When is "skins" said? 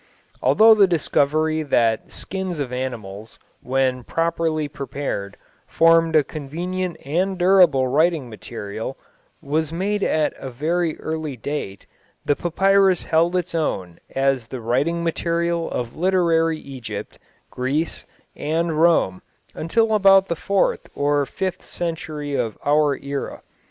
2.11-2.59